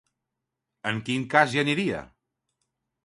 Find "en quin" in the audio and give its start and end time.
0.91-1.27